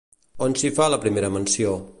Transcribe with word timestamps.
On 0.45 0.55
s'hi 0.61 0.71
fa 0.79 0.89
la 0.95 1.01
primera 1.05 1.33
menció? 1.37 1.81